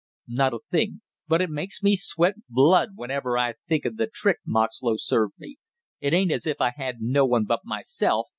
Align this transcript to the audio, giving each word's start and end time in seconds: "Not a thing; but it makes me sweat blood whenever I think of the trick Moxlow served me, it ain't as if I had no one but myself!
"Not 0.29 0.55
a 0.55 0.59
thing; 0.71 1.01
but 1.27 1.41
it 1.43 1.51
makes 1.51 1.83
me 1.83 1.95
sweat 1.95 2.33
blood 2.49 2.93
whenever 2.95 3.37
I 3.37 3.53
think 3.67 3.85
of 3.85 3.97
the 3.97 4.09
trick 4.11 4.37
Moxlow 4.47 4.95
served 4.97 5.35
me, 5.37 5.57
it 5.99 6.11
ain't 6.11 6.31
as 6.31 6.47
if 6.47 6.59
I 6.59 6.71
had 6.71 7.01
no 7.01 7.23
one 7.23 7.45
but 7.45 7.59
myself! 7.65 8.25